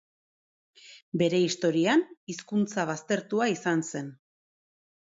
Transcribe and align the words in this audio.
Bere 1.23 1.41
historian 1.49 2.03
hizkuntza 2.33 2.89
baztertua 2.95 3.51
izan 3.55 3.89
zen. 3.93 4.13